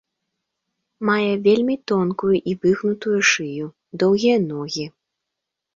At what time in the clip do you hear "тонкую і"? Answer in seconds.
1.91-2.57